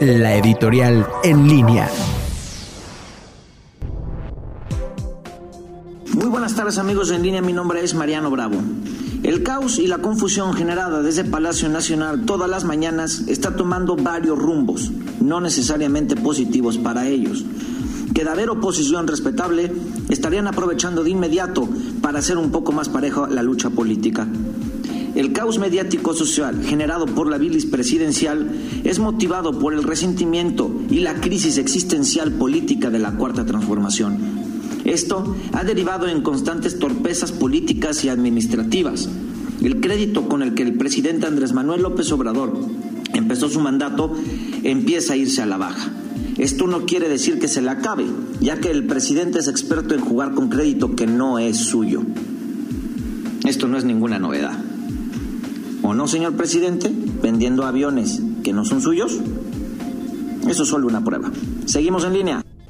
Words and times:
la 0.00 0.36
editorial 0.36 1.06
en 1.22 1.48
línea. 1.48 1.88
Muy 6.14 6.26
buenas 6.26 6.54
tardes 6.54 6.78
amigos 6.78 7.10
en 7.10 7.22
línea, 7.22 7.42
mi 7.42 7.52
nombre 7.52 7.82
es 7.82 7.94
Mariano 7.94 8.30
Bravo. 8.30 8.56
El 9.22 9.42
caos 9.42 9.78
y 9.78 9.86
la 9.86 9.98
confusión 9.98 10.54
generada 10.54 11.02
desde 11.02 11.24
Palacio 11.24 11.68
Nacional 11.68 12.24
todas 12.24 12.50
las 12.50 12.64
mañanas 12.64 13.24
está 13.28 13.54
tomando 13.54 13.96
varios 13.96 14.38
rumbos, 14.38 14.90
no 15.20 15.40
necesariamente 15.40 16.16
positivos 16.16 16.78
para 16.78 17.06
ellos. 17.06 17.44
Que 18.14 18.24
oposición 18.50 19.06
respetable, 19.06 19.72
estarían 20.08 20.46
aprovechando 20.46 21.04
de 21.04 21.10
inmediato 21.10 21.68
para 22.00 22.18
hacer 22.18 22.36
un 22.36 22.50
poco 22.50 22.72
más 22.72 22.88
pareja 22.88 23.26
la 23.28 23.42
lucha 23.42 23.70
política. 23.70 24.26
El 25.14 25.32
caos 25.32 25.58
mediático 25.58 26.14
social 26.14 26.62
generado 26.64 27.04
por 27.04 27.28
la 27.28 27.36
bilis 27.36 27.66
presidencial 27.66 28.50
es 28.82 28.98
motivado 28.98 29.58
por 29.58 29.74
el 29.74 29.82
resentimiento 29.82 30.70
y 30.88 31.00
la 31.00 31.20
crisis 31.20 31.58
existencial 31.58 32.32
política 32.32 32.88
de 32.88 32.98
la 32.98 33.12
Cuarta 33.12 33.44
Transformación. 33.44 34.16
Esto 34.84 35.36
ha 35.52 35.64
derivado 35.64 36.08
en 36.08 36.22
constantes 36.22 36.78
torpezas 36.78 37.30
políticas 37.30 38.04
y 38.04 38.08
administrativas. 38.08 39.08
El 39.62 39.80
crédito 39.80 40.28
con 40.28 40.42
el 40.42 40.54
que 40.54 40.62
el 40.62 40.78
presidente 40.78 41.26
Andrés 41.26 41.52
Manuel 41.52 41.82
López 41.82 42.10
Obrador 42.10 42.58
empezó 43.12 43.50
su 43.50 43.60
mandato 43.60 44.16
empieza 44.62 45.12
a 45.12 45.16
irse 45.16 45.42
a 45.42 45.46
la 45.46 45.58
baja. 45.58 45.92
Esto 46.38 46.66
no 46.66 46.86
quiere 46.86 47.10
decir 47.10 47.38
que 47.38 47.48
se 47.48 47.60
le 47.60 47.68
acabe, 47.68 48.06
ya 48.40 48.58
que 48.60 48.70
el 48.70 48.86
presidente 48.86 49.40
es 49.40 49.48
experto 49.48 49.94
en 49.94 50.00
jugar 50.00 50.32
con 50.32 50.48
crédito 50.48 50.96
que 50.96 51.06
no 51.06 51.38
es 51.38 51.58
suyo. 51.58 52.02
Esto 53.44 53.68
no 53.68 53.76
es 53.76 53.84
ninguna 53.84 54.18
novedad. 54.18 54.71
¿O 55.92 55.94
no, 55.94 56.08
señor 56.08 56.32
presidente? 56.32 56.90
Vendiendo 57.22 57.66
aviones 57.66 58.22
que 58.42 58.54
no 58.54 58.64
son 58.64 58.80
suyos. 58.80 59.20
Eso 60.48 60.62
es 60.62 60.68
solo 60.70 60.86
una 60.86 61.04
prueba. 61.04 61.30
Seguimos 61.66 62.04
en 62.04 62.14
línea. 62.14 62.41